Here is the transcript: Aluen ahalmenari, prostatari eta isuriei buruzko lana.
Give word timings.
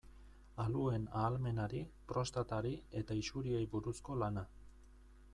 Aluen 0.61 1.03
ahalmenari, 1.19 1.81
prostatari 2.11 2.71
eta 3.01 3.17
isuriei 3.25 3.61
buruzko 3.75 4.17
lana. 4.23 4.45